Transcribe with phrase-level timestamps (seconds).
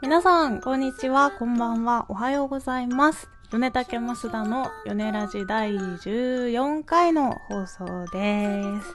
[0.00, 3.28] 皆さん、こんにちは、こんばんは、おはようございます。
[3.50, 8.94] 米竹増田の米ラジ第14回の放送です。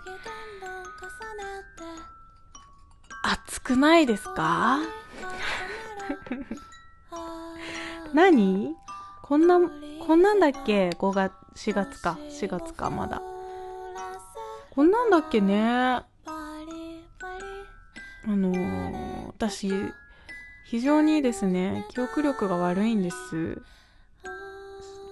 [3.24, 4.80] 暑くないですか？
[8.14, 8.76] 何？
[9.24, 9.60] こんな、
[10.08, 12.18] こんなんだっけ ?5 月、4月か。
[12.30, 13.22] 4月か、まだ。
[14.72, 15.64] こんなんだっけね？
[15.66, 16.06] あ
[18.26, 19.70] のー、私、
[20.64, 23.62] 非常にですね、記憶力が悪いんです。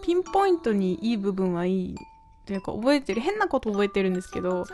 [0.03, 1.95] ピンポイントにいい部分はいい。
[2.45, 4.65] というか、覚えてる、変なこと覚えてるんですけど、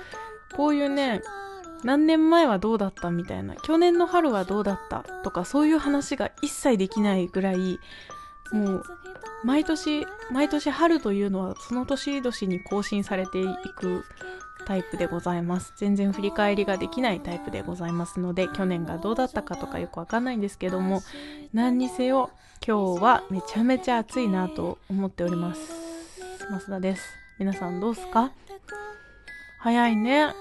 [0.56, 1.22] こういうね、
[1.84, 7.80] 何年前はどうだったみたいな、去年の春はどうだったとか、そういう話が一切できないぐらい、
[8.52, 8.84] もう、
[9.44, 14.04] 毎年、毎年春というのはその年々に更新されていく
[14.68, 15.74] タイプでございます。
[15.78, 21.02] 全然振り返りができないタイプでございますので、去年がどうだったかとかよくわかんないんですけども、
[21.54, 22.32] 何にせよ、
[22.68, 25.62] 今日はめちゃめちゃ暑いなと思っております。
[26.52, 27.04] 増田です。
[27.40, 28.32] 皆さんどうすか？
[29.60, 30.34] 早いね。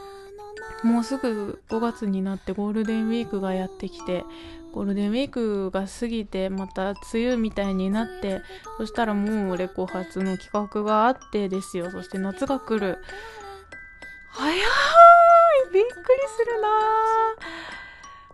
[0.82, 4.24] もうすぐ5月になってゴールデンウィークがやってきて、
[4.72, 8.42] ゴールデンウィークが過ぎて、また梅雨みたいになって、
[8.77, 11.91] そしたらもうレコ発の企画があってですよ。
[11.91, 12.98] そして夏が来る。
[14.38, 14.60] 早い
[15.72, 15.92] びっくり
[16.28, 16.68] するな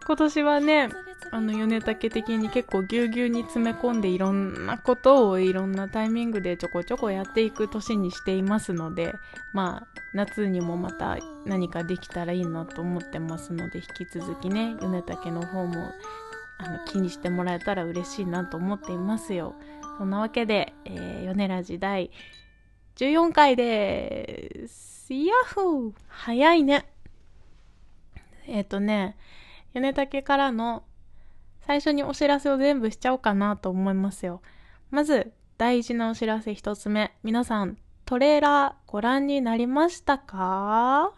[0.04, 0.88] 今年はね、
[1.30, 9.14] あの、米竹的に結構ぎゅうぎゅうに詰め込んでいろんなことをいろんなタイミングでちょこちょこやっていく年にしていますので、
[9.52, 15.92] まあ、夏にもまた何かできたらいいなと思ってますので、引き続きね、米竹の方も、
[16.58, 19.54] あの、気にしてもらえたら嬉しいなと思っていますよ。
[19.98, 22.10] そんなわけで、えー、米ラジ第
[22.96, 24.92] 14回でーす。
[25.14, 26.86] ヤッホー早いね。
[28.46, 29.16] えっ、ー、とね、
[29.74, 30.84] 米竹からの
[31.66, 34.42] 最初にお知らせを全部しちゃおうかなと思いますよ。
[34.90, 37.14] まず、大事なお知らせ一つ目。
[37.22, 41.12] 皆さん、トレーラーご覧になりましたか？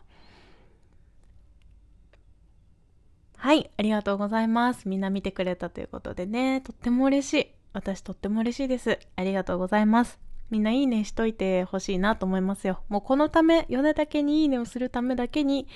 [3.37, 4.89] はい、ありがとうございます。
[4.89, 7.51] みんな見てくれたということでね、とっても嬉しい。
[7.73, 8.99] 私とっても嬉しいです。
[9.17, 10.24] ありがとうございます。
[10.51, 12.81] みんないいねしといてほしいなと思いますよ。
[12.89, 15.67] もうこのため、米竹にいいねをするためだけに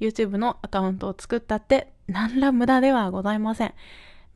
[0.00, 3.74] YouTube のアカウントを作ったって何ら無駄ではございません。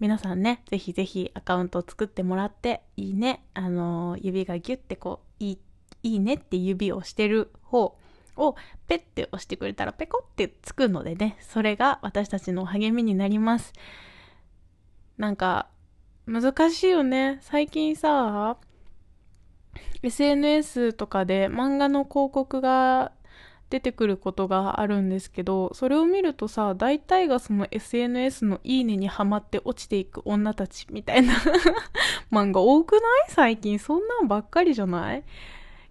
[0.01, 5.59] 皆さんね、ぜひぜひアカウントを作ってもらって、いいね、あのー、指がギュッてこう、いい、
[6.03, 7.97] いいねって指をしてる方
[8.37, 8.57] を
[8.89, 13.73] ペッて押してくれたらペコってつくのでね、それが私たちの励みになります。
[15.17, 15.69] なんか、
[16.27, 17.39] 難しいよね。
[17.41, 18.57] 最近さ、
[20.03, 23.13] SNS とかで漫画の広告が
[23.71, 31.35] 出てくることがあるんですけど、それを見るとさ、大体がその SNS のいいねにハマって落ちていく女たちみたいな
[32.31, 33.03] 漫画多くない？
[33.29, 33.79] 最近。
[33.79, 35.25] そんなんばっかりじゃない？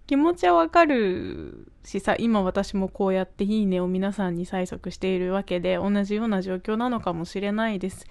[0.06, 8.06] 気持ちはわかるしさ、今私もこうやっていいねを皆さんに催促しているわけで、同じような状況なのかもしれないです。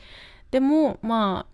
[0.52, 1.53] でも、まあ、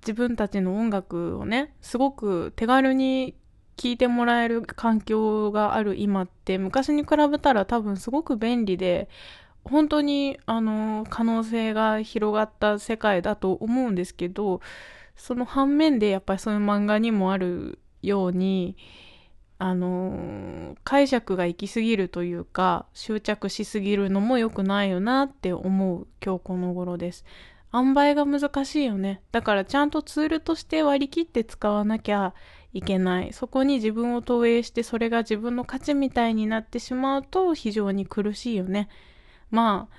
[0.00, 3.34] 自分たちの音楽をね、すごく手軽に
[3.76, 9.08] 聴いてもらえる環境がある今って昔に比べたら多分すごく便利で
[9.64, 14.60] 本当にあの可能性が広がった世界だと思うんですけど
[15.16, 18.76] その反面でやっぱりそういう漫画にもあるように
[19.58, 27.24] あの解釈が行き過ぎるというか執着しすぎるのも良くないよなって思う今日この頃です。
[27.72, 29.22] 塩梅が難しいよね。
[29.32, 32.34] だからちゃんとツールとして割り切って使わなきゃ
[32.72, 33.32] いけない。
[33.32, 38.88] そこに自分を投影してそれが自分の価値みたいになってしまうと非常に苦しいよね。
[39.50, 39.96] まあ、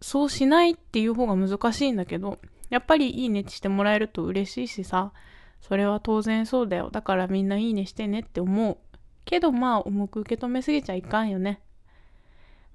[0.00, 2.38] そうしないっていう方が難しいんだけど、
[2.70, 5.12] やっぱりいいねしてもらえると嬉しいしさ、
[5.60, 6.90] それは当然そうだよ。
[6.90, 8.78] だからみんないいねしてねって思う。
[9.24, 11.60] けどまあ重く受け止めすぎちゃいかんよね。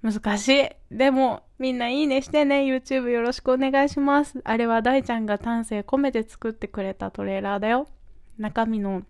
[0.02, 0.70] 難しい。
[0.92, 2.62] でも、みんないいねしてね。
[2.62, 4.40] YouTube よろしくお願いします。
[4.44, 7.88] あれは大ちゃんが丹精込めて作ってくれたトレーラーだよ。
[8.38, 9.04] 中身の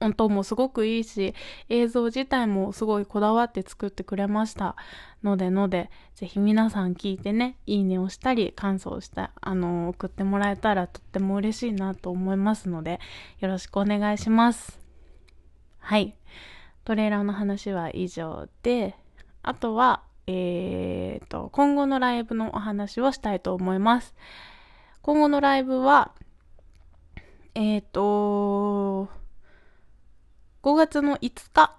[0.00, 1.34] 音もすごくいいし、
[1.68, 4.76] 映像自体もすごいこだわって作ってくれました。
[5.22, 13.00] のでので、ぜひ皆さん聞いてね、いいねをしたり、感想をした、あの、送ってもらえたらとっても嬉しいなと思いますので、
[13.40, 14.78] よろしくお願いします。
[15.78, 16.14] はい。
[16.84, 18.96] トレーラーの話は以上で、
[19.42, 20.02] あとは、
[20.32, 24.14] えー、と、今後のライブのお話をしたいと思います。
[25.02, 26.12] 今後のライブは、
[27.56, 29.08] えー、と、
[30.62, 31.76] 5月の5日、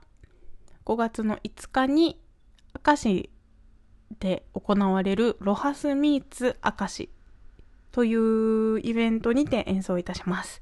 [0.85, 2.19] 5月の5日に、
[2.85, 3.29] 明石
[4.19, 7.09] で行われるロハスミーツ明石
[7.91, 10.61] というイベントにて演奏いたします。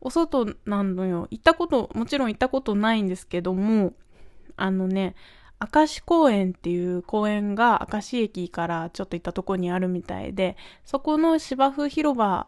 [0.00, 1.28] お外なのよ。
[1.30, 3.92] 行ったこと、もちろん行ったことないんですけども、
[4.56, 5.14] あのね、
[5.60, 12.46] 明石公園っていう公園が明石駅からちょっと行ったとこにあるみたいで、そこの芝生広場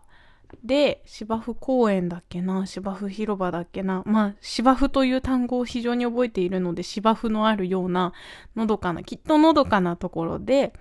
[0.65, 4.03] で、芝生公園だっけな、芝生広場だっけな？
[4.05, 8.13] まあ、芝生という単語を非常に覚えているので、芝生のあるような、
[8.55, 10.75] のどかな、きっとのどかなところで、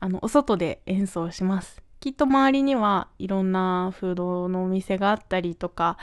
[0.00, 1.82] あの、お外で演奏します。
[2.00, 5.98] きっと周りにはいろんなフードのお店があったりとか、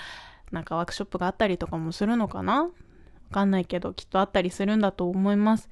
[0.51, 2.69] なんかワークショップがあったりとかもするのかな？
[3.33, 5.69] かんないけど、きっとあったりするんだと思います。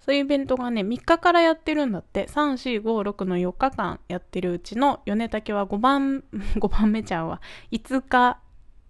[0.00, 6.24] そういうイベントがね、3日からやってるんだって、3、4、5、6の4日間やってるうちの、米竹は5番、
[6.56, 7.40] 5番目ちゃうわ。
[7.72, 8.38] 5日、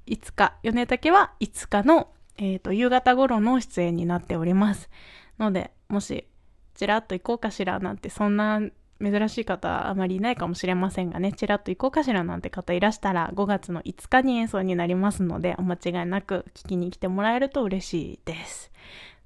[0.06, 4.90] 5日、米竹は5日の、えっ、ー、と、夕方頃の出演になっております。
[5.38, 6.26] ので、もし、
[6.74, 8.60] ちらっと行こうかしらなんて、そんな
[9.00, 18.70] 珍しい方あまりいないかもしれませんがね、ちらっと行こうかしらなんて方いらしたら、5月の5日に演奏になりますので、お間違いなく聞きに来てもらえると嬉しいです。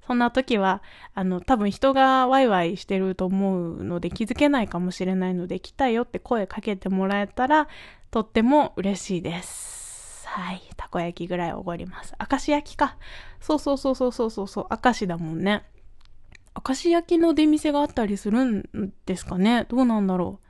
[0.07, 0.81] そんな時は、
[1.13, 7.67] あの、多分人がワイワイしてると思うので気づけないかもしれないので、来たよって声かけてもらえたら、
[8.09, 10.27] とっても嬉しいです。
[10.27, 10.61] はい。
[10.77, 12.15] たこ焼きぐらいおごります。
[12.19, 12.97] 明石焼きか
[13.39, 13.59] そう。
[13.59, 15.63] そうそうそうそうそうそう、明石だもんね。
[16.67, 20.45] 明石焼きの出店があったりするんですかねどうなんだろう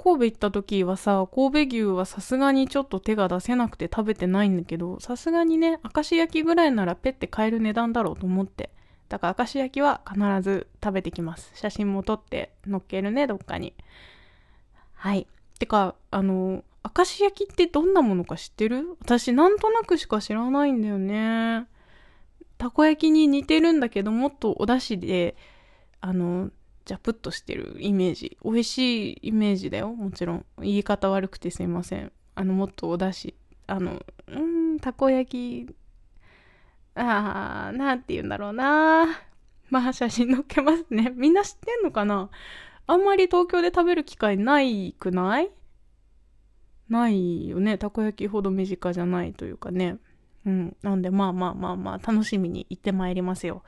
[0.00, 8.70] 神戸行った時はさ、神戸牛はさすがにちょっと手が出せなくて食べてないんだけど、さすがにね、明石焼きぐらいならペッて買える値段だろうと思って。
[9.08, 11.50] だから明石焼きは必ず食べてきます。
[11.54, 13.74] 写真も撮って載っけるね、どっかに。
[14.94, 15.26] はい。
[15.58, 16.62] てか、あの、
[16.96, 18.96] 明石焼きってどんなものか知ってる？
[19.00, 21.66] 私なんとなくしか知らないんだよね。
[22.58, 25.36] たこ焼きに似てるんだけど、もっとお出汁で、
[26.00, 26.50] あの、
[26.84, 28.36] ジャプッとしてるイメージ。
[28.44, 29.92] 美味しいイメージだよ。
[29.94, 30.46] もちろん。
[30.60, 32.12] 言い方悪くてすいません。
[32.34, 33.34] あの、もっとお出汁。
[33.66, 35.74] あの、うん、たこ焼き、
[36.94, 39.06] あー、なんて言うんだろうな
[39.70, 41.12] まあ、写真載っけますね。
[41.16, 42.30] みんな知ってんのかな？
[42.86, 45.50] あんまり東京で食べる機会ないくない？
[46.88, 47.76] ないよね。
[47.76, 49.98] たこ焼きほど身近じゃないというかね。
[50.48, 50.76] うん。
[50.82, 53.62] なんで、まあまあまあまあ、楽しみに行ってまいりますよ。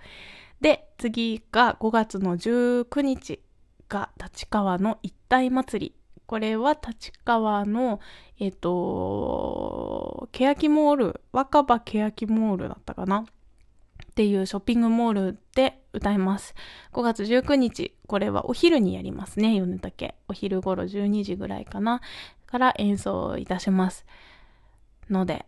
[0.62, 3.40] で、次が5月の19日
[3.88, 5.94] が立川の一体祭り。
[6.26, 8.00] これは立川の、
[8.38, 13.20] えっ、ー、と、欅モール、若葉欅モールだったかな？
[13.20, 16.54] っていうショッピングモールで歌います。
[16.92, 20.14] 5月19日、これはお昼にやりますね、米竹。
[20.28, 22.00] お昼頃12時ぐらいかな、
[22.46, 24.06] から演奏いたします。
[25.10, 25.46] ので、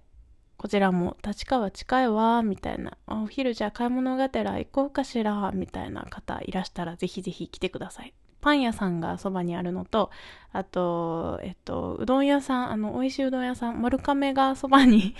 [0.62, 8.14] こちらも立川近いわ、みたいな、お昼じゃ買い物がてら行こうかしら、みたいな方いらしたらぜひぜひ来てください。
[8.40, 10.12] パン屋さんがそばにあるのと、
[10.52, 15.16] あと、えっと、うどん屋さん、あの、美味しいうどん屋さん、丸亀がそばに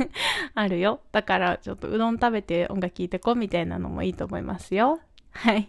[0.56, 1.00] あるよ。
[1.12, 5.00] だから、ちょっとうどん食べて音楽聴いてこうみたいなのもいいと思いますよ。
[5.32, 5.68] はい。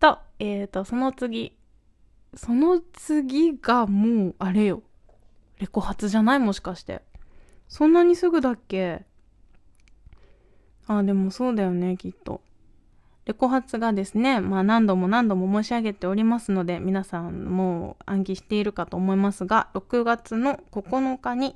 [0.00, 1.56] と、えっ、ー、と、その次。
[2.34, 4.82] その次がもう、あれよ。
[5.60, 6.40] レコ発じゃない？
[6.40, 7.06] もしかして。
[7.68, 9.04] そんなにすぐだっけ？
[10.86, 12.40] あ、でもそうだよね、きっと。
[13.26, 21.54] レコ発がですね、まあ何度も何度も申し上げておりますので、皆さんもう暗記しているかと思いますが、6月の9日に、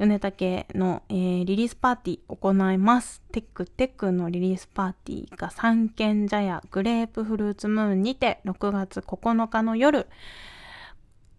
[0.00, 3.22] 米竹の、えー、リリースパーティー行います。
[3.30, 10.08] テックテックのリリースパーティーが三軒茶屋グレープフルーツムーンにて6月9日の夜、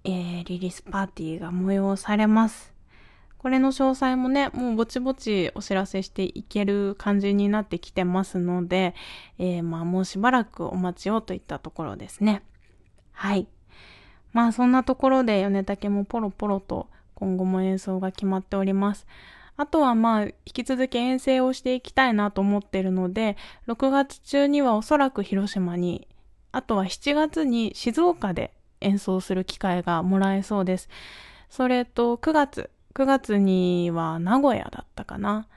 [0.06, 2.75] えー、リリースパーティーが催されます。
[3.46, 8.96] これの詳細もね、もうぼちぼちお知らせしていける感じになってきてますので、
[9.38, 12.42] えー、まあもうしばらくお待ちをといったところですね。
[13.12, 13.48] はい。
[14.34, 19.06] まあそんなところで米竹もポロポロと今後も演奏が決まっております。
[19.58, 23.38] あとはまあ引き続き遠征をしていきたいなと思ってるので、
[23.68, 26.08] 6月中にはおそらく広島に、
[26.52, 30.90] あとは7月に静岡で演奏する機会がもらえそうです。
[31.48, 35.48] それと9月、9月には名古屋だったかな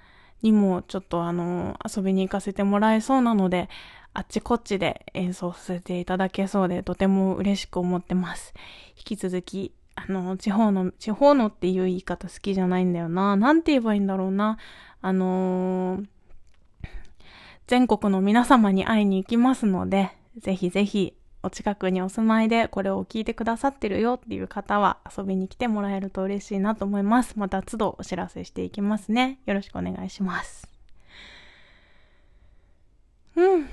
[0.42, 3.68] にもちょっとあの、遊びに行かせてもらえそうなので、
[4.14, 8.54] あっちこっちで演奏させていただけそうで、とても嬉しく思ってます。
[8.96, 13.36] 引き続き、あの、地方の、地方のっていう言い方好きじゃないんだよな。
[13.36, 14.58] なんて言えばいいんだろうな。
[15.00, 16.06] あのー、
[17.66, 27.38] 全国の皆様に会いに行きますので、ぜひぜひお近くにお住まいでこれを聞いてくださってるよっていう方は遊びに来てもらえると嬉しいなと思います。
[27.38, 29.38] また都度お知らせしていきますね。
[29.46, 30.68] よろしくお願いします。
[33.36, 33.68] うん。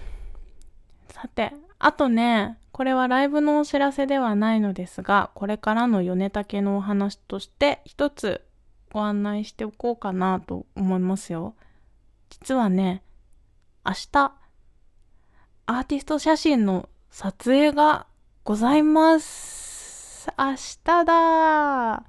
[1.09, 8.41] さて、あとね、これはライブのお知らせではないのですが、これからの米竹のお話として一つ
[8.91, 11.55] ご案内しておこうかなと思いますよ。
[12.29, 13.01] 実はね、
[13.85, 14.33] 明日、
[15.67, 18.07] アーティスト写真の撮影が
[18.43, 20.27] ございます。
[20.37, 22.03] 明日だ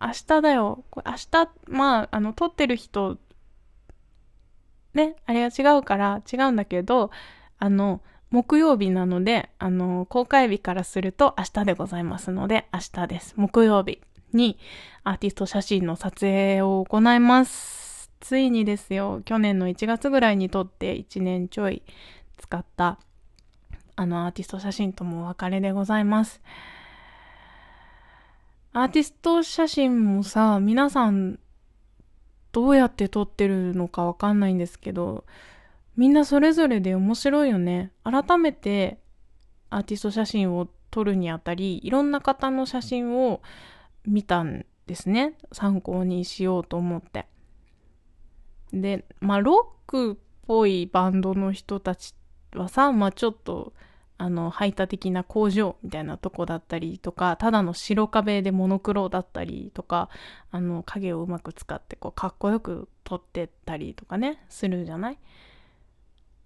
[0.00, 0.84] 明日だよ。
[0.90, 3.18] これ明日、まあ、あの、撮ってる人、
[4.94, 7.10] ね、あれが違うから違うんだけど、
[7.58, 13.34] あの、木曜日なので、あの、公開日からすると明日でございますので、明日です。
[13.36, 14.00] 木曜日
[14.32, 14.56] に
[15.02, 18.12] アーティスト写真の撮影を行います。
[18.20, 21.82] ついにですよ、去年の1月ぐらいに撮って1年ちょい
[22.38, 23.00] 使った
[23.96, 26.40] あのアーティスト写真ともお別れでございます。
[28.72, 31.38] アーティスト写真もさ、皆さん
[32.52, 35.24] どうやって撮ってるのかわかんないんですけど、
[35.96, 37.92] みんなそれぞれで面白いよね。
[38.04, 38.98] 改めて
[39.70, 43.42] アーティスト写真を撮るにあたり、いろんな方の写真を
[44.06, 45.34] 見たんですね。
[45.52, 47.26] 参考にしようと思って。
[48.72, 50.16] で、まあ、ロックっ
[50.46, 52.14] ぽいバンドの人たち
[52.58, 53.72] はさ、まあ、ちょっと、
[54.18, 60.10] あの、排他的な工場みたいなとこだったりとか、ただの白壁でモノクロだったりとか、
[60.50, 65.18] あの、影をうまく使って、こう、かっこよく撮ってったりとかね、するじゃない？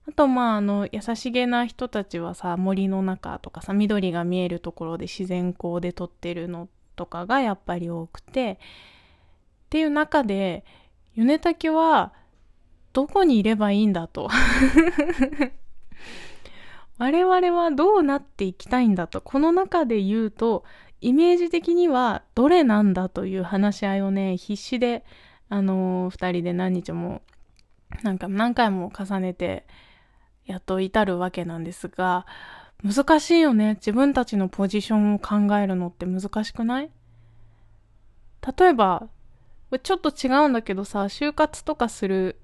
[0.08, 8.61] あと、まあ、あの、優しげな人たちはさ、森の中とかさ、緑が見えるところで自然光で撮ってるのとかがやっぱり多くて、
[9.66, 10.64] っていう中で、
[11.16, 12.12] 米竹は、
[12.92, 14.28] どこにいればいいんだと。
[16.99, 20.65] 我々はどうなっていきたいんだと、この中で言うと、
[21.01, 25.05] イメージ的にはどれなんだという話し合いをね、必死で、
[25.49, 27.23] あのー、二人で何日も、
[28.03, 29.67] なんか何回も重ねて、
[30.47, 32.27] やっと至るわけなんですが、
[32.83, 33.75] 難しいよね。
[33.75, 36.91] 自分たちのポジションを考えるのって難しくない？
[38.59, 39.09] 例えば、
[39.83, 42.39] ちょっと違うんだけどさ、就活とかする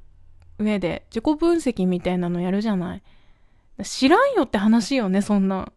[0.59, 3.03] 上で自己分析みたいなのやるじゃない？
[3.85, 5.73] 知らんよって話よね、そんな。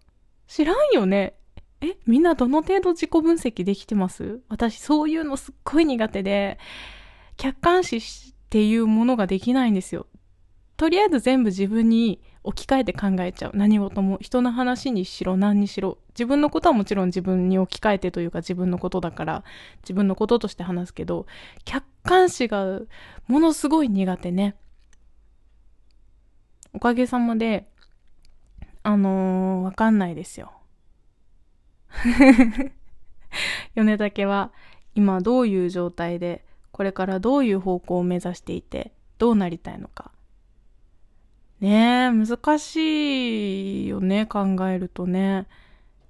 [0.48, 1.36] 知らんよね。
[1.82, 4.42] え、みんなどの程度自己分析できてます？
[4.48, 6.58] 私そういうのすっごい苦手で、
[7.38, 8.02] 客観視っ
[8.50, 10.08] ていうものができないんですよ。
[10.78, 13.52] とりあえず全部自分に置き換えて考えちゃう。
[13.54, 14.18] 何事も。
[14.22, 15.98] 人の話にしろ、何にしろ。
[16.10, 19.44] 自分のことはもちろん自分に置き換えてというか自分のことだから、
[19.82, 21.26] 自分のこととして話すけど、
[21.64, 22.82] 客観視が
[23.28, 24.56] ものすごい苦手ね。
[26.74, 27.70] おかげさまで、
[28.84, 30.52] あのー、わかんないですよ。
[33.76, 34.52] 米竹は
[34.96, 40.12] 今どういう状態で、これからどういう方向を目指していて、どうなりたいのか。
[41.60, 45.42] ねえ、難しいよね、考えるとね。
[45.42, 45.46] っ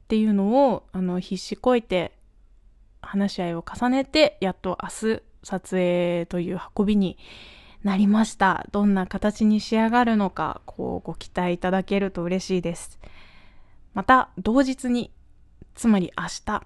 [0.08, 2.18] ていうのを、あの、必死こいて、
[3.02, 7.18] 話し合いを重ねて、やっと明日、撮影という運びに
[7.84, 8.66] なりました。
[8.72, 13.00] どんな形に仕上がるのか、こうご期待いただけると嬉しいです。
[13.94, 15.12] また、同日に、
[15.76, 16.66] つまり明日、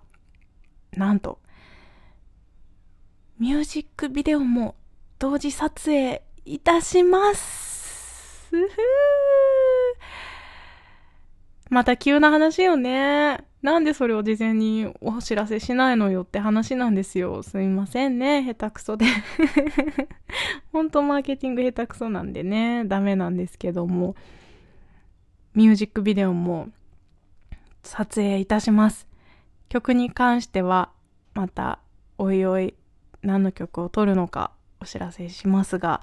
[0.94, 1.40] なんと、
[3.40, 4.76] ミュージックビデオも
[5.20, 8.52] 同時撮影いたします。
[11.70, 13.44] また急な話よね。
[13.68, 17.44] なんでそれを事前にお知らせしないのよって話なんですよ。
[17.44, 18.42] すみませんね。
[18.42, 19.06] 下手くそで。
[20.72, 24.16] ほんとマーケティング下手くそなんでね、ダメなんですけども。
[25.54, 26.70] ミュージックビデオも
[27.84, 29.06] 撮影いたします。
[29.68, 30.94] 曲に関しては、
[31.34, 31.80] また、
[32.18, 32.74] おいおい、
[33.22, 36.02] 何の曲を撮るのかお知らせしますが、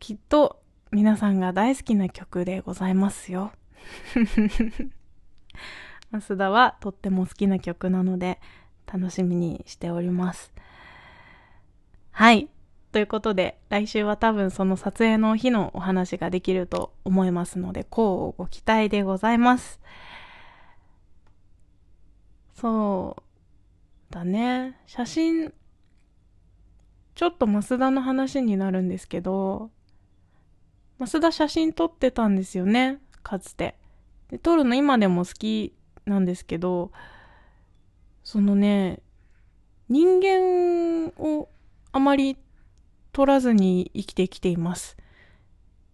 [0.00, 0.60] きっと
[0.90, 3.52] 皆さんが大好きな曲でございますよ。
[6.12, 8.40] 増田はとっても好きな曲なので
[8.92, 10.52] 楽しみにしております。
[12.10, 12.48] はい。
[12.90, 19.78] ということで、来週は多分その撮影の日のお話ができると思いますので、こうご期待でございます。
[22.54, 23.16] そ
[24.10, 24.80] うだね。
[24.86, 25.52] 写真、
[27.14, 29.70] ちょっと増田の話になるんですけど、
[30.98, 33.76] 増田写真撮ってたんですよね、かつて。
[34.30, 35.74] で、撮るの今でも好き
[36.08, 36.90] なんですけど、
[38.24, 39.00] そのね、
[39.88, 41.48] 人間を
[41.92, 42.36] あまり
[43.12, 44.96] 撮らずに生きてきています。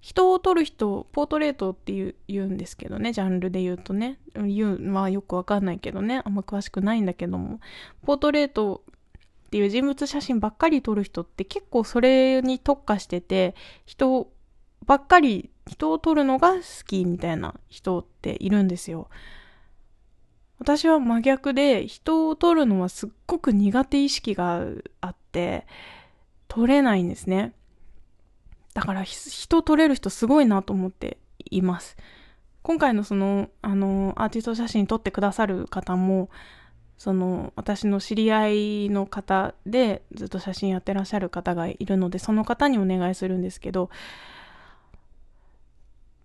[0.00, 4.18] 人を撮る人、ポートレートって言う言うんですけどね、ジャンルで言うとね。
[4.34, 7.60] 言うのはよくわかんないけどね、あんま詳しくないんだけども。
[8.02, 8.82] ポートレート
[9.46, 13.54] っていう人物写真ばっかり撮る人って結構それに特化してて、
[13.86, 14.30] 人
[14.84, 19.08] ばっかり人を撮るのが好きみたいな人っているんですよ。
[20.58, 24.64] 私は真逆で人を撮るのはすっごく苦手意識が
[25.00, 25.66] あって
[26.48, 27.52] 撮れないんですね。
[28.74, 31.18] だから人撮れる人すごいなと思って
[31.50, 31.96] います。
[32.62, 36.30] 今回のその、あの、アーティスト写真撮ってくださる方も、
[36.96, 43.90] その、私の知り合いの方でずっと写真やってらっしゃる方がいるので、その方にお願いするんですけど、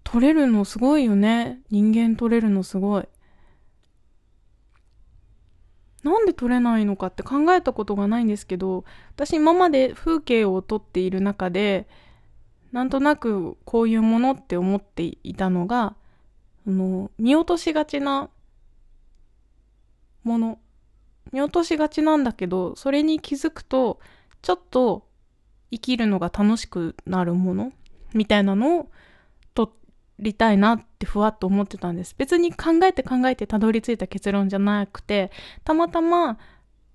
[0.05, 1.59] 撮れるのすごいよね。
[1.69, 3.07] 人間撮れるのすごい。
[6.03, 11.87] なんで撮れないのかって考えたことがないんですけど、私今まで風景を撮っている中で、
[12.71, 15.95] なんとなくこういうものって思っていたのが、
[16.67, 18.29] あの、見落としがちな
[20.23, 20.59] もの。
[21.31, 23.99] 見落としがちなんだけど、それに気づくと、
[24.41, 25.07] ちょっと
[25.71, 27.73] 生きるのが楽しくなるもの
[28.13, 28.91] みたいなのを
[30.19, 32.13] りたいなってふわっと思ってたんです。
[32.17, 35.31] 別に考えて考えてたどり着いた結論じゃなくて、
[35.63, 36.37] たまたま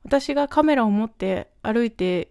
[0.04, 2.30] 私がカメラを持って歩いて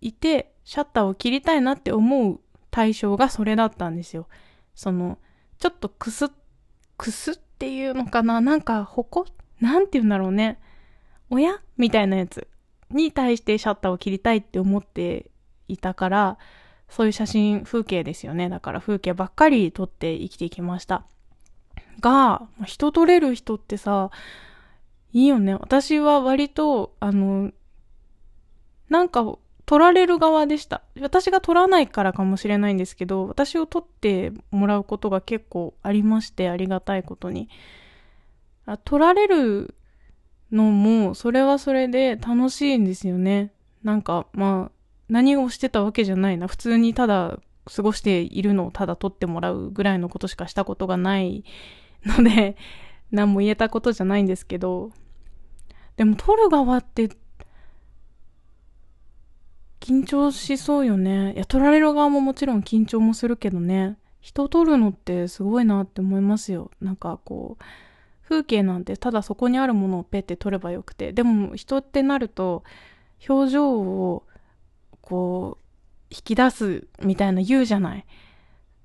[0.00, 4.28] いて、シャッターを切りたいなって思う対象がそれだったんですよ。
[4.74, 5.18] その、
[5.58, 6.30] ちょっとくす、
[6.96, 8.40] くすっていうのかな？
[8.40, 9.26] なんか、ほこ
[9.60, 10.60] なんて言うんだろうね。
[11.30, 12.46] 親みたいなやつ
[12.90, 15.30] に対してシャッターを切りたいって思って
[15.66, 16.38] いたから、
[16.88, 18.48] そういう写真、風景ですよね。
[18.48, 21.04] だから風景ばっかり撮って生きていきました。
[22.00, 24.10] が、人撮れる人ってさ、
[25.12, 25.54] いいよね。
[25.54, 27.52] 私は割と、あの、
[28.88, 30.82] なんか取られる側でした。
[31.00, 37.50] 私が取らないからかもしれないんですけど、私を取ってもらうことが結構ありまして、ありがたいことに。
[38.84, 39.74] 取られる
[40.50, 43.52] のも、それはそれで楽しいんですよね。
[43.82, 44.77] なんか、まあ、
[45.08, 46.48] 何をしてたわけじゃないな。
[46.48, 47.38] 普通にただ
[47.74, 51.44] 過ごしているのをただ取ってもらうぐらいのことしかしたことがない
[52.04, 52.56] ので、
[53.10, 54.92] 何も言えたことじゃないんですけど、
[55.96, 57.10] でも取る側って
[59.80, 61.34] 緊張しそうよね。
[61.34, 63.98] いや、取られる側ももちろん緊張もするけどね。
[64.20, 66.70] 人取るのってすごいなって思いますよ。
[66.80, 67.64] なんかこう、
[68.22, 71.12] 風景なんてただそこにあるものをペッて取ればよくて。
[71.12, 72.62] でも人ってなると、
[73.26, 74.24] 表情を
[75.08, 75.64] こう、
[76.10, 78.04] 引き出すみたいな言うじゃない。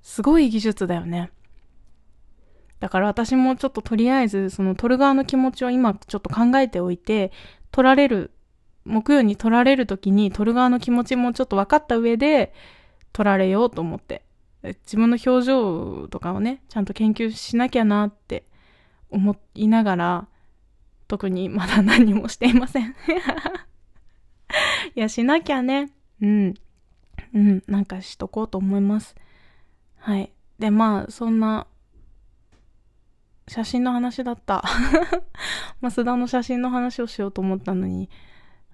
[0.00, 1.30] すごい技術だよね。
[2.80, 7.30] だから私もちょっととりあえずその撮る側の気持ちを今ちょっと考えておいて、
[7.72, 8.30] 撮られる
[8.86, 12.54] 木曜に取られる時に取る側の気持ちもちょっと分かった上で
[13.12, 14.22] 取られようと思って。
[14.62, 18.44] 自分の表情とかをね、ちゃんと研究しなきゃなって
[19.10, 20.28] 思いながら、
[21.06, 22.94] 特にまだ何もしていません
[24.96, 25.90] いや、しなきゃね。
[26.20, 26.54] うん。
[27.34, 29.14] うん、なんかしとこうと思います。
[29.96, 30.32] はい。
[30.58, 31.66] で、まあ、そんな、
[33.48, 34.64] 写真の話だった。
[35.82, 38.08] 増田の写真の話をしようと思ったのに、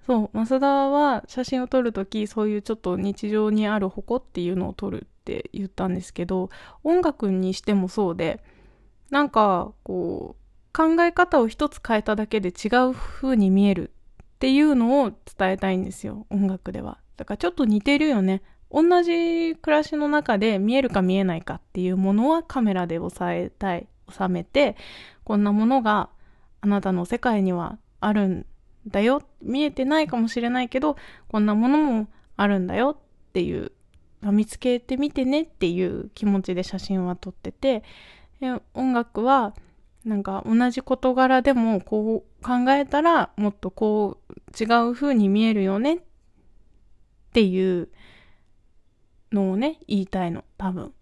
[0.05, 6.49] そう、増田は写真を撮るとき、そういうちょっと日常にある矛っていうのを撮るって言ったんですけど、
[6.83, 8.43] 音楽にしてもそうで、
[9.09, 10.41] なんか、こう、
[10.73, 13.91] 考え方を一つ変えただけで違う風に見える
[14.23, 16.99] っていうのを伝えたいんですよ、音楽では。
[17.21, 18.41] だからちょっと似てるよね。
[18.71, 24.75] 同じ暮らしの中で見えるか見えないかっていうものはカメラで押さえたい、収めて、
[25.23, 26.09] こんなものが
[26.61, 28.45] あなたの世界にはあるん
[28.87, 29.21] だよ。
[29.43, 32.07] 見えてないかもしれないけど、こんなものも
[32.37, 33.71] あるんだよっていう、
[34.23, 37.83] 見つけてみてねっていう気持ちで写真は撮ってて、
[38.73, 39.53] 音楽は
[40.05, 45.99] なんか同じ事柄でもこう考えたらもっとこう違う風に見えるよねっ
[47.31, 47.87] っていう
[49.31, 50.93] のをね、言いたいの、多分。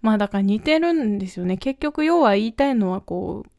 [0.00, 1.58] まあだから似てるんですよね。
[1.58, 3.50] 結局要は言いたいのはこう、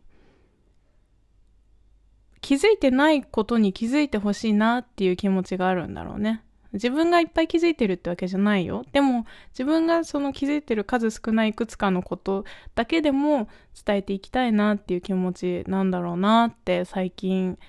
[2.41, 6.43] 気づいてないことに気づいてほしいなっていう気持ちがあるんだろうね。
[6.73, 8.83] 自分がいっぱい気づいてるってわけじゃないよ。
[8.93, 13.47] でも自分がその気づいてる数少ないいくつかのことだけでも
[13.85, 17.59] 伝えていきたいなっていう気持ちなんだろうなって最近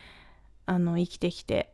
[0.65, 1.73] あの生きてきて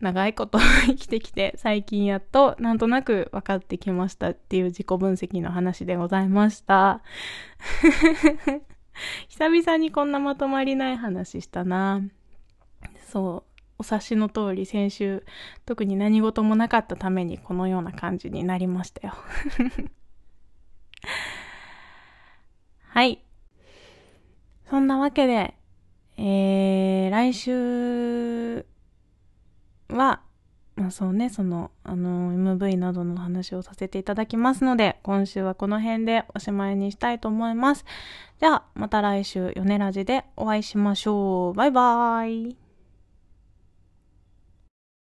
[0.00, 7.02] 長いこと生きてきて最近やっとなんとなく分かってきましたっていう自己分析の話でございました。
[9.28, 12.02] 久々にこんなまとまりない話したな。
[13.06, 13.50] そう。
[13.78, 15.24] お察しの通り先週
[15.64, 19.14] 特に何事もなかったためにこのような感じになりましたよ。
[22.88, 23.24] はい。
[24.68, 25.54] そんなわけで、
[26.18, 28.66] えー、来週
[29.90, 30.20] は
[30.80, 37.84] まあそうね、その、あの、MV などの話をさせていただきますので、今週はこの辺でおしまいにしたいと思います。
[38.40, 41.54] じゃあ、また来週、ヨネラジでお会いしましょう。
[41.54, 42.69] バイバーイ。